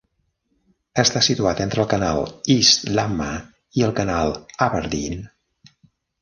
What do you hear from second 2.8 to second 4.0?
Lamma i el